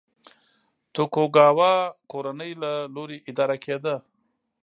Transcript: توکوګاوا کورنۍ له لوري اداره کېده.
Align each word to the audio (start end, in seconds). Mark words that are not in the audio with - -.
توکوګاوا 0.93 1.73
کورنۍ 2.11 2.51
له 2.61 2.71
لوري 2.95 3.17
اداره 3.29 3.55
کېده. 3.63 3.95